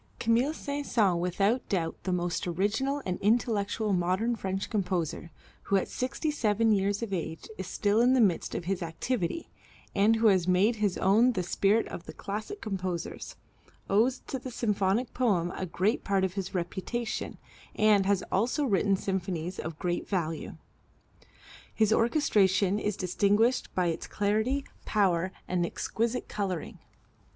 Camille 0.17 0.51
Saint 0.55 0.87
Saëns, 0.87 1.19
without 1.19 1.69
doubt 1.69 1.95
the 2.05 2.11
most 2.11 2.47
original 2.47 3.03
and 3.05 3.19
intellectual 3.21 3.93
modern 3.93 4.35
French 4.35 4.67
composer, 4.67 5.29
who 5.65 5.75
at 5.75 5.87
sixty 5.87 6.31
seven 6.31 6.71
years 6.71 7.03
of 7.03 7.13
age 7.13 7.47
is 7.59 7.67
still 7.67 8.01
in 8.01 8.13
the 8.13 8.19
midst 8.19 8.55
of 8.55 8.65
his 8.65 8.81
activity, 8.81 9.47
and 9.93 10.15
who 10.15 10.25
has 10.25 10.47
made 10.47 10.77
his 10.77 10.97
own 10.97 11.33
the 11.33 11.43
spirit 11.43 11.87
of 11.89 12.07
the 12.07 12.13
classic 12.13 12.59
composers, 12.61 13.35
owes 13.91 14.21
to 14.25 14.39
the 14.39 14.49
symphonic 14.49 15.13
poem 15.13 15.53
a 15.55 15.67
great 15.67 16.03
part 16.03 16.23
of 16.23 16.33
his 16.33 16.55
reputation, 16.55 17.37
and 17.75 18.07
has 18.07 18.23
also 18.31 18.63
written 18.65 18.95
symphonies 18.95 19.59
of 19.59 19.77
great 19.77 20.09
value. 20.09 20.55
His 21.75 21.93
orchestration 21.93 22.79
is 22.79 22.97
distinguished 22.97 23.71
by 23.75 23.85
its 23.89 24.07
clarity, 24.07 24.65
power 24.83 25.31
and 25.47 25.63
exquisite 25.63 26.27
coloring. 26.27 26.79